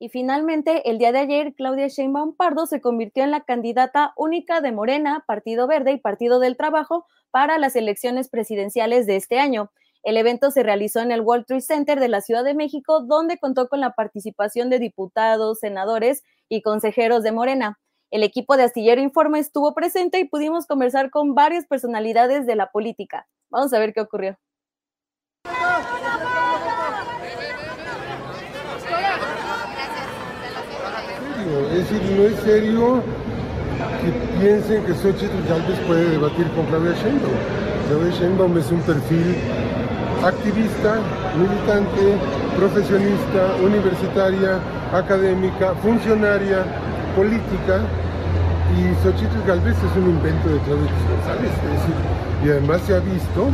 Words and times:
Y 0.00 0.10
finalmente, 0.10 0.88
el 0.88 0.98
día 0.98 1.10
de 1.10 1.18
ayer, 1.18 1.54
Claudia 1.54 1.88
Sheinbaum 1.88 2.36
Pardo 2.36 2.66
se 2.66 2.80
convirtió 2.80 3.24
en 3.24 3.32
la 3.32 3.40
candidata 3.40 4.12
única 4.16 4.60
de 4.60 4.70
Morena, 4.70 5.24
Partido 5.26 5.66
Verde 5.66 5.92
y 5.92 5.98
Partido 5.98 6.38
del 6.38 6.56
Trabajo 6.56 7.06
para 7.32 7.58
las 7.58 7.74
elecciones 7.74 8.28
presidenciales 8.28 9.06
de 9.06 9.16
este 9.16 9.40
año. 9.40 9.72
El 10.04 10.16
evento 10.16 10.52
se 10.52 10.62
realizó 10.62 11.00
en 11.00 11.10
el 11.10 11.22
World 11.22 11.46
Trade 11.46 11.62
Center 11.62 11.98
de 11.98 12.08
la 12.08 12.20
Ciudad 12.20 12.44
de 12.44 12.54
México, 12.54 13.00
donde 13.00 13.38
contó 13.38 13.68
con 13.68 13.80
la 13.80 13.94
participación 13.94 14.70
de 14.70 14.78
diputados, 14.78 15.58
senadores 15.58 16.22
y 16.48 16.62
consejeros 16.62 17.24
de 17.24 17.32
Morena. 17.32 17.80
El 18.12 18.22
equipo 18.22 18.56
de 18.56 18.62
Astillero 18.62 19.00
Informe 19.00 19.40
estuvo 19.40 19.74
presente 19.74 20.20
y 20.20 20.24
pudimos 20.24 20.66
conversar 20.66 21.10
con 21.10 21.34
varias 21.34 21.66
personalidades 21.66 22.46
de 22.46 22.54
la 22.54 22.70
política. 22.70 23.26
Vamos 23.50 23.72
a 23.72 23.80
ver 23.80 23.92
qué 23.92 24.00
ocurrió. 24.00 24.38
Es 31.72 31.88
decir, 31.88 32.02
no 32.16 32.22
es 32.24 32.36
serio 32.44 33.02
que 34.02 34.40
piensen 34.40 34.84
que 34.84 34.94
Xochitl 34.94 35.48
Galvez 35.48 35.78
puede 35.86 36.10
debatir 36.10 36.46
con 36.52 36.66
Claudia 36.66 36.92
Sheinbaum. 36.94 37.38
Claudia 37.88 38.12
Sheinbaum 38.18 38.58
es 38.58 38.70
un 38.70 38.80
perfil 38.80 39.36
activista, 40.24 40.98
militante, 41.38 42.18
profesionista, 42.56 43.54
universitaria, 43.64 44.58
académica, 44.92 45.74
funcionaria, 45.82 46.64
política, 47.14 47.80
y 48.76 48.94
Xochitl 49.02 49.40
Galvez 49.46 49.76
es 49.76 49.96
un 49.96 50.10
invento 50.10 50.48
de 50.48 50.58
Claudia 50.60 50.92
González, 51.08 51.52
es 51.52 52.46
y 52.46 52.50
además 52.50 52.80
se 52.86 52.94
ha 52.94 53.00
visto 53.00 53.48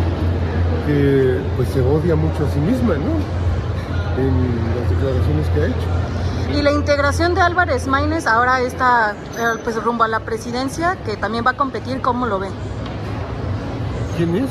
que 0.86 1.38
pues 1.56 1.68
se 1.70 1.80
odia 1.80 2.14
mucho 2.16 2.44
a 2.44 2.50
sí 2.50 2.60
misma, 2.60 2.94
¿no? 2.94 3.16
En 4.20 4.34
las 4.76 4.90
declaraciones 4.90 5.48
que 5.54 5.60
ha 5.62 5.66
hecho. 5.66 6.03
Y 6.54 6.62
la 6.62 6.70
integración 6.70 7.34
de 7.34 7.40
Álvarez 7.40 7.88
Maínez 7.88 8.28
ahora 8.28 8.60
está 8.60 9.14
eh, 9.36 9.58
pues 9.64 9.82
rumbo 9.82 10.04
a 10.04 10.08
la 10.08 10.20
presidencia, 10.20 10.96
que 11.04 11.16
también 11.16 11.44
va 11.44 11.50
a 11.50 11.56
competir, 11.56 12.00
¿cómo 12.00 12.26
lo 12.26 12.38
ven? 12.38 12.52
¿Quién 14.16 14.36
es? 14.36 14.50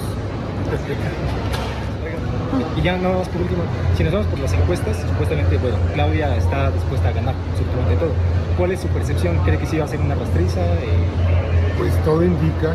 Y 2.78 2.82
ya 2.82 2.98
nada 2.98 3.20
más 3.20 3.30
por 3.30 3.42
último, 3.42 3.64
si 3.96 4.04
nos 4.04 4.12
vamos 4.12 4.28
por 4.28 4.40
las 4.40 4.52
encuestas, 4.52 4.98
supuestamente, 4.98 5.58
bueno, 5.58 5.78
Claudia 5.94 6.36
está 6.36 6.72
dispuesta 6.72 7.08
a 7.08 7.12
ganar 7.14 7.36
absolutamente 7.52 7.96
todo. 7.96 8.12
¿Cuál 8.58 8.72
es 8.74 8.82
su 8.82 8.88
percepción? 8.90 9.38
¿Cree 9.46 9.58
que 9.58 9.66
sí 9.66 9.78
va 9.78 9.86
a 9.86 9.88
ser 9.88 10.02
una 10.02 10.16
rastriza? 10.16 10.60
Eh, 10.60 11.08
Pues 11.78 11.94
todo 12.04 12.22
indica, 12.24 12.74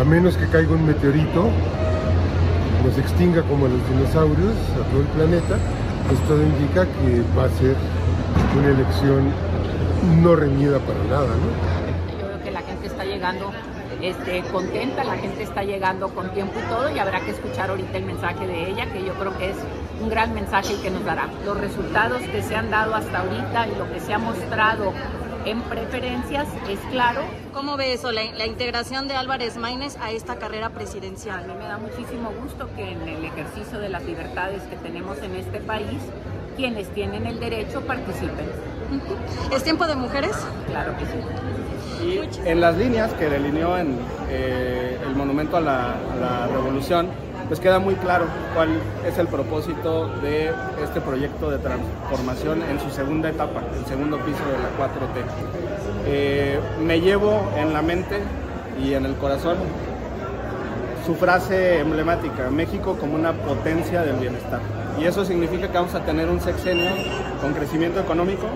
a 0.00 0.04
menos 0.04 0.36
que 0.38 0.46
caiga 0.48 0.72
un 0.72 0.86
meteorito, 0.86 1.50
nos 2.82 2.98
extinga 2.98 3.42
como 3.42 3.66
a 3.66 3.68
los 3.68 3.88
dinosaurios 3.90 4.56
a 4.80 4.90
todo 4.90 5.00
el 5.02 5.06
planeta, 5.08 5.56
pues 6.08 6.18
todo 6.26 6.42
indica 6.42 6.84
que 6.84 7.22
va 7.38 7.44
a 7.44 7.50
ser 7.60 7.76
una 8.58 8.68
elección 8.68 9.32
no 10.22 10.36
reñida 10.36 10.78
para 10.80 11.02
nada, 11.04 11.28
¿no? 11.28 12.12
Yo 12.18 12.26
creo 12.26 12.42
que 12.42 12.50
la 12.50 12.62
gente 12.62 12.86
está 12.86 13.04
llegando 13.04 13.50
este, 14.00 14.42
contenta, 14.52 15.04
la 15.04 15.16
gente 15.16 15.42
está 15.42 15.62
llegando 15.62 16.08
con 16.08 16.30
tiempo 16.30 16.54
y 16.58 16.68
todo, 16.68 16.90
y 16.94 16.98
habrá 16.98 17.20
que 17.20 17.30
escuchar 17.30 17.70
ahorita 17.70 17.98
el 17.98 18.04
mensaje 18.04 18.46
de 18.46 18.70
ella, 18.70 18.92
que 18.92 19.04
yo 19.04 19.12
creo 19.14 19.36
que 19.38 19.50
es 19.50 19.56
un 20.00 20.08
gran 20.10 20.34
mensaje 20.34 20.74
y 20.74 20.76
que 20.82 20.90
nos 20.90 21.04
dará. 21.04 21.28
Los 21.44 21.58
resultados 21.60 22.20
que 22.22 22.42
se 22.42 22.56
han 22.56 22.70
dado 22.70 22.94
hasta 22.94 23.20
ahorita 23.20 23.68
y 23.68 23.76
lo 23.76 23.90
que 23.92 24.00
se 24.00 24.12
ha 24.12 24.18
mostrado 24.18 24.92
en 25.44 25.60
preferencias 25.62 26.46
es 26.68 26.78
claro. 26.90 27.20
¿Cómo 27.52 27.76
ve 27.76 27.92
eso, 27.92 28.10
la, 28.12 28.22
la 28.32 28.46
integración 28.46 29.06
de 29.08 29.14
Álvarez 29.14 29.56
Maínez 29.56 29.96
a 30.00 30.10
esta 30.10 30.36
carrera 30.36 30.66
A 30.66 30.70
presidencial? 30.70 31.46
mí 31.46 31.54
me 31.58 31.64
da 31.64 31.78
muchísimo 31.78 32.32
gusto 32.42 32.68
que 32.76 32.92
en 32.92 33.02
el 33.08 33.24
ejercicio 33.24 33.78
de 33.78 33.88
las 33.88 34.04
libertades 34.04 34.62
que 34.64 34.76
tenemos 34.76 35.18
en 35.18 35.34
este 35.36 35.58
país, 35.58 35.98
quienes 36.56 36.88
tienen 36.88 37.26
el 37.26 37.40
derecho 37.40 37.80
participen. 37.82 38.46
¿Es 39.52 39.62
tiempo 39.62 39.86
de 39.86 39.94
mujeres? 39.94 40.36
Claro 40.68 40.94
que 40.98 41.04
sí. 41.06 42.02
Y 42.04 42.48
en 42.48 42.60
las 42.60 42.76
líneas 42.76 43.12
que 43.14 43.28
delineó 43.28 43.78
en 43.78 43.96
eh, 44.28 44.98
el 45.06 45.14
monumento 45.14 45.56
a 45.56 45.60
la, 45.60 45.92
a 45.92 46.16
la 46.20 46.46
revolución, 46.48 47.08
pues 47.48 47.60
queda 47.60 47.78
muy 47.78 47.94
claro 47.96 48.26
cuál 48.54 48.70
es 49.06 49.18
el 49.18 49.28
propósito 49.28 50.08
de 50.20 50.52
este 50.82 51.00
proyecto 51.00 51.50
de 51.50 51.58
transformación 51.58 52.62
en 52.62 52.80
su 52.80 52.90
segunda 52.90 53.28
etapa, 53.28 53.62
el 53.78 53.84
segundo 53.86 54.18
piso 54.18 54.42
de 54.46 54.58
la 54.58 54.70
4T. 54.78 55.62
Eh, 56.06 56.58
me 56.80 57.00
llevo 57.00 57.50
en 57.56 57.72
la 57.72 57.82
mente 57.82 58.16
y 58.82 58.94
en 58.94 59.04
el 59.06 59.14
corazón 59.16 59.56
su 61.04 61.14
frase 61.14 61.80
emblemática, 61.80 62.50
México 62.50 62.96
como 62.98 63.14
una 63.14 63.32
potencia 63.32 64.02
del 64.02 64.16
bienestar. 64.16 64.60
Y 65.00 65.04
eso 65.04 65.24
significa 65.24 65.68
que 65.68 65.74
vamos 65.74 65.94
a 65.94 66.04
tener 66.04 66.28
un 66.28 66.40
sexenio 66.40 66.90
con 67.40 67.54
crecimiento 67.54 68.00
económico, 68.00 68.46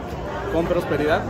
con 0.52 0.66
prosperidad, 0.66 1.22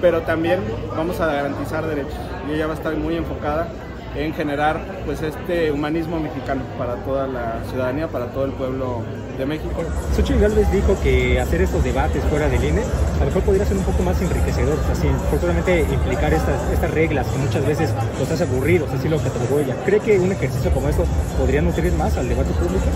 pero 0.00 0.22
también 0.22 0.60
vamos 0.96 1.20
a 1.20 1.26
garantizar 1.26 1.86
derechos. 1.86 2.18
Y 2.48 2.54
ella 2.54 2.66
va 2.66 2.74
a 2.74 2.76
estar 2.76 2.94
muy 2.96 3.16
enfocada 3.16 3.68
en 4.16 4.34
generar 4.34 4.80
pues 5.06 5.22
este 5.22 5.70
humanismo 5.70 6.18
mexicano 6.18 6.62
para 6.78 6.96
toda 6.96 7.26
la 7.26 7.62
ciudadanía, 7.70 8.08
para 8.08 8.26
todo 8.26 8.44
el 8.44 8.52
pueblo 8.52 9.02
de 9.38 9.46
México. 9.46 9.82
Xochitl 10.14 10.40
Gálvez 10.40 10.70
dijo 10.72 10.96
que 11.02 11.40
hacer 11.40 11.62
estos 11.62 11.82
debates 11.84 12.22
fuera 12.24 12.48
del 12.48 12.64
INE 12.64 12.82
a 13.20 13.24
lo 13.24 13.26
mejor 13.26 13.42
podría 13.42 13.66
ser 13.66 13.76
un 13.76 13.84
poco 13.84 14.02
más 14.02 14.18
enriquecedor, 14.22 14.78
así, 14.90 15.06
probablemente 15.28 15.80
implicar 15.92 16.32
estas, 16.32 16.56
estas 16.72 16.90
reglas 16.90 17.26
que 17.26 17.36
muchas 17.36 17.66
veces 17.66 17.90
los 18.18 18.30
hace 18.30 18.44
aburridos, 18.44 18.88
así 18.92 19.10
lo 19.10 19.18
catalogó 19.18 19.60
ella. 19.60 19.76
¿Cree 19.84 20.00
que 20.00 20.18
un 20.18 20.32
ejercicio 20.32 20.70
como 20.72 20.88
esto 20.88 21.04
podría 21.38 21.60
nutrir 21.60 21.92
más 21.92 22.16
al 22.16 22.30
debate 22.30 22.48
público? 22.52 22.86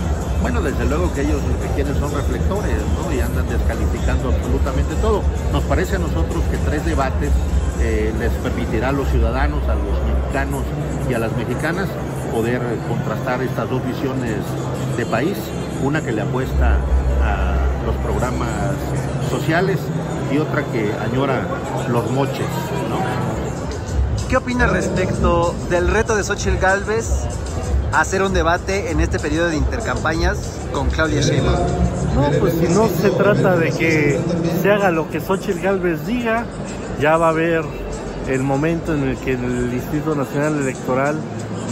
Bueno, 0.41 0.63
desde 0.63 0.83
luego 0.85 1.13
que 1.13 1.21
ellos 1.21 1.39
lo 1.43 1.61
que 1.61 1.67
quieren 1.75 1.93
son 1.99 2.11
reflectores, 2.11 2.73
¿no? 2.97 3.13
Y 3.13 3.19
andan 3.19 3.47
descalificando 3.47 4.29
absolutamente 4.29 4.95
todo. 4.95 5.21
Nos 5.51 5.63
parece 5.65 5.97
a 5.97 5.99
nosotros 5.99 6.43
que 6.49 6.57
tres 6.57 6.83
debates 6.87 7.29
eh, 7.81 8.11
les 8.17 8.31
permitirá 8.41 8.89
a 8.89 8.93
los 8.93 9.07
ciudadanos, 9.09 9.61
a 9.69 9.75
los 9.75 9.93
mexicanos 10.35 10.63
y 11.09 11.13
a 11.13 11.19
las 11.19 11.31
mexicanas 11.37 11.87
poder 12.31 12.61
contrastar 12.89 13.41
estas 13.41 13.69
dos 13.69 13.85
visiones 13.85 14.35
de 14.97 15.05
país, 15.05 15.37
una 15.81 16.01
que 16.01 16.11
le 16.11 16.21
apuesta 16.23 16.77
a 17.23 17.85
los 17.85 17.95
programas 17.97 18.75
sociales 19.29 19.79
y 20.33 20.37
otra 20.37 20.63
que 20.63 20.91
añora 20.93 21.41
los 21.89 22.11
moches, 22.11 22.47
¿no? 22.89 24.27
¿Qué 24.27 24.35
opina 24.35 24.67
respecto 24.67 25.55
del 25.69 25.87
reto 25.87 26.15
de 26.15 26.23
Xochitl 26.23 26.57
Galvez 26.57 27.09
a 27.93 28.01
hacer 28.01 28.21
un 28.21 28.33
debate 28.33 28.91
en 28.91 28.99
este 28.99 29.19
periodo 29.19 29.47
de 29.47 29.55
intercampañas 29.55 30.37
con 30.73 30.89
Claudia 30.89 31.21
Sheinbaum? 31.21 31.59
No, 32.15 32.29
pues 32.41 32.55
si 32.55 32.67
no 32.67 32.89
se 32.89 33.09
trata 33.11 33.55
de 33.55 33.71
que 33.71 34.19
se 34.61 34.71
haga 34.71 34.91
lo 34.91 35.09
que 35.09 35.21
Xochitl 35.21 35.61
Galvez 35.61 36.05
diga, 36.05 36.43
ya 36.99 37.15
va 37.15 37.27
a 37.27 37.29
haber 37.29 37.84
el 38.27 38.43
momento 38.43 38.93
en 38.93 39.03
el 39.03 39.17
que 39.17 39.33
el 39.33 39.73
Instituto 39.73 40.15
Nacional 40.15 40.59
Electoral 40.59 41.15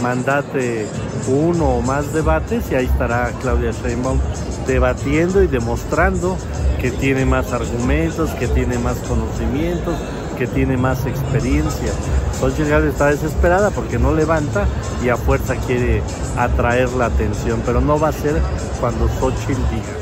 mandate 0.02 0.86
uno 1.28 1.76
o 1.76 1.82
más 1.82 2.12
debates 2.12 2.70
y 2.70 2.74
ahí 2.74 2.86
estará 2.86 3.32
Claudia 3.40 3.72
Sheinbaum 3.72 4.18
debatiendo 4.66 5.42
y 5.42 5.46
demostrando 5.46 6.36
que 6.80 6.90
tiene 6.90 7.24
más 7.24 7.52
argumentos, 7.52 8.30
que 8.32 8.48
tiene 8.48 8.78
más 8.78 8.98
conocimientos, 8.98 9.96
que 10.36 10.46
tiene 10.46 10.76
más 10.76 11.06
experiencia. 11.06 11.92
Xochitl 12.40 12.68
Galvez 12.68 12.92
está 12.92 13.06
desesperada 13.06 13.70
porque 13.70 13.98
no 13.98 14.12
levanta 14.12 14.66
y 15.02 15.08
a 15.08 15.16
fuerza 15.16 15.56
quiere 15.56 16.02
atraer 16.36 16.90
la 16.90 17.06
atención, 17.06 17.62
pero 17.64 17.80
no 17.80 17.98
va 17.98 18.08
a 18.08 18.12
ser 18.12 18.40
cuando 18.80 19.08
Xochitl 19.08 19.62
diga. 19.70 19.94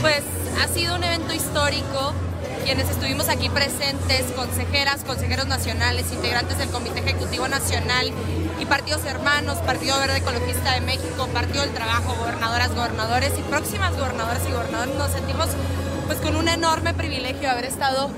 Pues 0.00 0.22
ha 0.62 0.68
sido 0.68 0.94
un 0.94 1.04
evento 1.04 1.34
histórico. 1.34 2.14
Quienes 2.70 2.88
estuvimos 2.88 3.28
aquí 3.28 3.48
presentes, 3.48 4.30
consejeras, 4.36 5.02
consejeros 5.02 5.48
nacionales, 5.48 6.12
integrantes 6.12 6.56
del 6.56 6.68
Comité 6.68 7.00
Ejecutivo 7.00 7.48
Nacional 7.48 8.12
y 8.60 8.64
partidos 8.64 9.04
hermanos, 9.06 9.58
Partido 9.58 9.98
Verde 9.98 10.18
Ecologista 10.18 10.74
de 10.74 10.80
México, 10.82 11.26
Partido 11.34 11.62
del 11.62 11.72
Trabajo, 11.72 12.14
gobernadoras, 12.14 12.72
gobernadores 12.72 13.32
y 13.36 13.42
próximas 13.42 13.96
gobernadoras 13.98 14.42
y 14.48 14.52
gobernadores, 14.52 14.94
nos 14.94 15.10
sentimos 15.10 15.48
pues 16.06 16.20
con 16.20 16.36
un 16.36 16.46
enorme 16.46 16.94
privilegio 16.94 17.50
haber 17.50 17.64
estado 17.64 18.08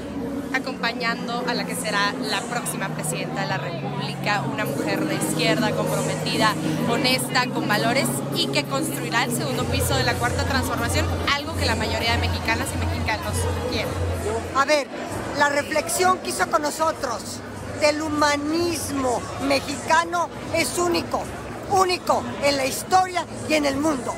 acompañando 0.53 1.43
a 1.49 1.55
la 1.55 1.65
que 1.65 1.75
será 1.75 2.13
la 2.21 2.43
próxima 2.43 2.91
presidenta 2.91 3.41
de 3.41 3.47
la 3.47 3.57
República, 3.57 4.43
una 4.53 4.67
mujer 4.67 5.07
de 5.07 5.15
izquierda 5.15 5.71
comprometida, 5.71 6.53
honesta, 6.91 7.47
con 7.47 7.67
valores 7.69 8.07
y 8.37 8.49
que 8.49 8.65
construirá 8.65 9.25
el 9.25 9.35
segundo 9.35 9.65
piso 9.65 9.97
de 9.97 10.03
la 10.03 10.13
cuarta 10.13 10.45
transformación, 10.45 11.07
algo 11.35 11.57
que 11.57 11.65
la 11.65 11.75
mayoría 11.75 12.13
de 12.13 12.19
mexicanas 12.19 12.69
y 12.75 12.85
mexicanos 12.85 13.33
quieren. 13.71 14.22
A 14.55 14.65
ver, 14.67 14.87
la 15.39 15.49
reflexión 15.49 16.19
que 16.19 16.31
hizo 16.31 16.47
con 16.51 16.63
nosotros 16.63 17.41
del 17.81 18.03
humanismo 18.03 19.21
mexicano 19.49 20.29
es 20.55 20.79
único, 20.79 21.23
único 21.71 22.23
en 22.45 22.59
la 22.59 22.67
historia 22.67 23.25
y 23.49 23.55
en 23.55 23.65
el 23.65 23.77
mundo. 23.77 24.15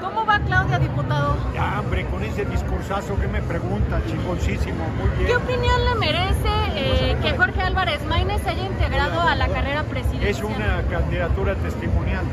¿Cómo 0.00 0.26
va 0.26 0.40
Claudia, 0.40 0.80
diputado? 0.80 1.36
Ya, 1.54 1.78
hombre, 1.78 2.04
con 2.06 2.24
ese 2.24 2.44
discursazo 2.44 3.18
que 3.20 3.28
me 3.28 3.40
pregunta, 3.40 4.02
chingoncísimo, 4.08 4.84
muy 4.98 5.08
bien. 5.10 5.26
¿Qué 5.26 5.36
opinión 5.36 5.84
le 5.84 5.94
merece 5.94 6.48
eh, 6.74 7.16
que 7.22 7.30
Jorge 7.36 7.62
Álvarez 7.62 8.04
Maínez 8.06 8.42
se 8.42 8.50
haya 8.50 8.66
integrado 8.66 9.20
a 9.20 9.36
la 9.36 9.46
carrera 9.46 9.84
presidencial? 9.84 10.28
Es 10.28 10.42
una 10.42 10.82
candidatura 10.90 11.54
testimonial. 11.54 12.24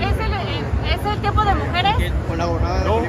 ¿Es 0.00 0.18
el, 0.18 0.32
eh, 0.32 0.94
¿es 0.94 1.06
el 1.06 1.20
tiempo 1.20 1.44
de 1.44 1.54
mujeres? 1.54 2.12
No, 2.36 3.02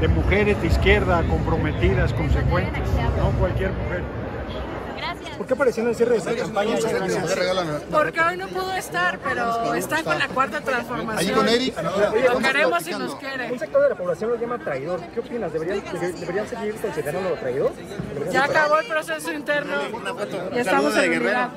de 0.00 0.08
mujeres 0.08 0.60
de 0.60 0.66
izquierda, 0.68 1.22
comprometidas, 1.28 2.12
consecuentes, 2.12 2.82
no 3.18 3.30
cualquier 3.38 3.72
mujer. 3.72 4.02
¿Por 5.36 5.46
qué 5.46 5.54
apareció 5.54 5.82
en 5.82 5.90
el 5.90 5.94
cierre 5.94 6.12
de 6.12 6.18
esta 6.18 6.34
campaña? 6.34 6.76
Porque 7.90 8.20
hoy 8.20 8.36
no 8.38 8.48
pudo 8.48 8.72
estar, 8.72 9.18
pero 9.18 9.74
está 9.74 10.02
con 10.02 10.18
la 10.18 10.28
cuarta 10.28 10.62
transformación. 10.62 11.18
Ahí 11.18 11.34
con 11.34 11.48
Eric. 11.48 11.74
Lo 12.32 12.38
queremos 12.38 12.88
y 12.88 12.90
nos 12.92 13.14
quiere. 13.16 13.52
Un 13.52 13.58
sector 13.58 13.82
de 13.82 13.88
la 13.90 13.94
población 13.96 14.30
lo 14.30 14.36
llama 14.36 14.58
traidor. 14.58 15.00
¿Qué 15.12 15.20
opinas? 15.20 15.52
¿Deberían, 15.52 15.82
deberían 16.18 16.48
seguir 16.48 16.74
considerándolo 16.76 17.36
traidor? 17.36 17.72
Ya 18.32 18.44
acabó 18.44 18.78
el 18.78 18.86
proceso 18.86 19.32
interno. 19.32 19.76
Ya 20.54 20.60
estamos 20.62 20.96
en 20.96 21.20
unidad. 21.20 21.50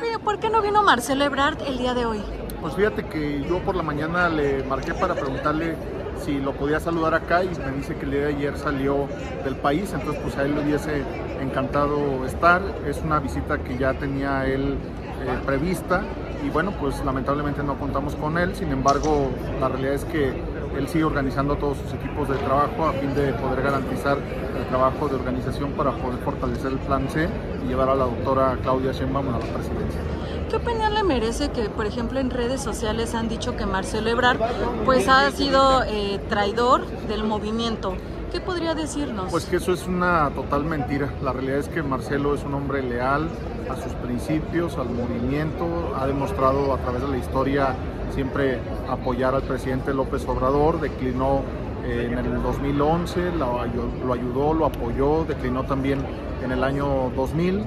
Mira, 0.00 0.18
¿por 0.18 0.38
qué 0.38 0.48
no 0.48 0.62
vino 0.62 0.82
Marcelo 0.82 1.24
Ebrard 1.24 1.60
el 1.66 1.78
día 1.78 1.92
de 1.92 2.06
hoy? 2.06 2.22
Pues 2.60 2.74
fíjate 2.74 3.04
que 3.06 3.44
yo 3.46 3.58
por 3.60 3.76
la 3.76 3.82
mañana 3.82 4.30
le 4.30 4.64
marqué 4.64 4.94
para 4.94 5.14
preguntarle 5.14 5.76
si 6.22 6.38
lo 6.38 6.52
podía 6.52 6.80
saludar 6.80 7.14
acá 7.14 7.44
y 7.44 7.48
me 7.48 7.72
dice 7.76 7.94
que 7.96 8.04
el 8.04 8.10
día 8.10 8.20
de 8.20 8.34
ayer 8.34 8.56
salió 8.56 9.06
del 9.44 9.56
país, 9.56 9.92
entonces 9.92 10.20
pues 10.22 10.36
a 10.36 10.44
él 10.44 10.54
le 10.54 10.62
hubiese 10.62 11.02
encantado 11.40 12.24
estar. 12.26 12.62
Es 12.86 13.00
una 13.02 13.20
visita 13.20 13.58
que 13.58 13.76
ya 13.76 13.94
tenía 13.94 14.46
él 14.46 14.78
eh, 15.22 15.38
prevista 15.44 16.02
y 16.44 16.50
bueno, 16.50 16.72
pues 16.78 17.04
lamentablemente 17.04 17.62
no 17.62 17.78
contamos 17.78 18.14
con 18.16 18.38
él, 18.38 18.54
sin 18.54 18.70
embargo 18.70 19.30
la 19.60 19.68
realidad 19.68 19.94
es 19.94 20.04
que 20.04 20.32
él 20.76 20.88
sigue 20.88 21.04
organizando 21.04 21.56
todos 21.56 21.78
sus 21.78 21.94
equipos 21.94 22.28
de 22.28 22.36
trabajo 22.36 22.86
a 22.86 22.92
fin 22.92 23.14
de 23.14 23.32
poder 23.34 23.62
garantizar 23.62 24.18
el 24.18 24.66
trabajo 24.66 25.08
de 25.08 25.14
organización 25.14 25.72
para 25.72 25.92
poder 25.92 26.18
fortalecer 26.20 26.72
el 26.72 26.78
plan 26.78 27.08
C 27.08 27.28
y 27.64 27.68
llevar 27.68 27.88
a 27.88 27.94
la 27.94 28.04
doctora 28.04 28.58
Claudia 28.62 28.92
Sheinbaum 28.92 29.28
a 29.28 29.38
la 29.38 29.38
presidencia. 29.38 30.13
¿Qué 30.54 30.60
opinión 30.60 30.94
le 30.94 31.02
merece 31.02 31.48
que, 31.48 31.68
por 31.68 31.84
ejemplo, 31.84 32.20
en 32.20 32.30
redes 32.30 32.60
sociales 32.60 33.16
han 33.16 33.28
dicho 33.28 33.56
que 33.56 33.66
Marcelo 33.66 34.08
Ebrard 34.08 34.38
pues 34.84 35.08
ha 35.08 35.28
sido 35.32 35.82
eh, 35.82 36.20
traidor 36.28 36.86
del 37.08 37.24
movimiento? 37.24 37.96
¿Qué 38.30 38.40
podría 38.40 38.76
decirnos? 38.76 39.32
Pues 39.32 39.46
que 39.46 39.56
eso 39.56 39.72
es 39.72 39.84
una 39.88 40.30
total 40.32 40.62
mentira. 40.62 41.12
La 41.24 41.32
realidad 41.32 41.58
es 41.58 41.68
que 41.68 41.82
Marcelo 41.82 42.36
es 42.36 42.44
un 42.44 42.54
hombre 42.54 42.84
leal 42.84 43.28
a 43.68 43.74
sus 43.74 43.94
principios, 43.94 44.78
al 44.78 44.90
movimiento, 44.90 45.92
ha 45.98 46.06
demostrado 46.06 46.72
a 46.72 46.78
través 46.78 47.02
de 47.02 47.08
la 47.08 47.16
historia 47.16 47.74
siempre 48.14 48.60
apoyar 48.88 49.34
al 49.34 49.42
presidente 49.42 49.92
López 49.92 50.24
Obrador, 50.28 50.80
declinó 50.80 51.42
eh, 51.84 52.10
en 52.12 52.16
el 52.16 52.42
2011, 52.44 53.32
lo, 53.32 53.60
lo 54.06 54.12
ayudó, 54.12 54.54
lo 54.54 54.66
apoyó, 54.66 55.24
declinó 55.24 55.64
también 55.64 55.98
en 56.44 56.52
el 56.52 56.62
año 56.62 57.10
2000 57.16 57.64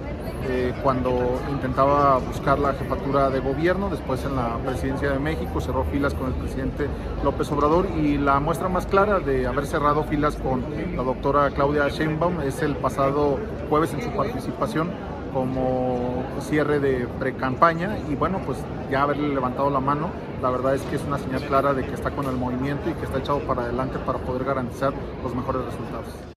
eh, 0.49 0.73
cuando 0.81 1.41
intentaba 1.51 2.19
buscar 2.19 2.59
la 2.59 2.73
jefatura 2.73 3.29
de 3.29 3.39
gobierno, 3.39 3.89
después 3.89 4.23
en 4.23 4.35
la 4.35 4.57
presidencia 4.65 5.11
de 5.11 5.19
México 5.19 5.59
cerró 5.59 5.83
filas 5.85 6.13
con 6.13 6.27
el 6.27 6.33
presidente 6.35 6.87
López 7.23 7.51
Obrador 7.51 7.87
y 7.97 8.17
la 8.17 8.39
muestra 8.39 8.69
más 8.69 8.85
clara 8.85 9.19
de 9.19 9.47
haber 9.47 9.65
cerrado 9.65 10.03
filas 10.03 10.35
con 10.35 10.63
la 10.95 11.03
doctora 11.03 11.49
Claudia 11.49 11.89
Sheinbaum 11.89 12.41
es 12.41 12.61
el 12.61 12.75
pasado 12.75 13.39
jueves 13.69 13.93
en 13.93 14.03
su 14.03 14.11
participación 14.11 14.91
como 15.33 16.23
cierre 16.39 16.79
de 16.79 17.07
pre-campaña 17.19 17.97
y 18.09 18.15
bueno, 18.15 18.39
pues 18.45 18.59
ya 18.89 19.01
haberle 19.01 19.29
levantado 19.29 19.69
la 19.69 19.79
mano, 19.79 20.11
la 20.41 20.49
verdad 20.49 20.75
es 20.75 20.81
que 20.83 20.95
es 20.95 21.03
una 21.03 21.17
señal 21.17 21.41
clara 21.41 21.73
de 21.73 21.83
que 21.83 21.93
está 21.93 22.11
con 22.11 22.25
el 22.27 22.37
movimiento 22.37 22.89
y 22.89 22.93
que 22.93 23.05
está 23.05 23.17
echado 23.17 23.39
para 23.39 23.63
adelante 23.63 23.99
para 24.05 24.19
poder 24.19 24.45
garantizar 24.45 24.93
los 25.23 25.35
mejores 25.35 25.65
resultados. 25.65 26.36